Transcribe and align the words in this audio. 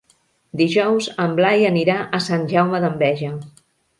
Dijous 0.61 1.09
en 1.25 1.35
Blai 1.41 1.67
anirà 1.69 1.99
a 2.19 2.21
Sant 2.31 2.49
Jaume 2.55 2.83
d'Enveja. 2.87 3.33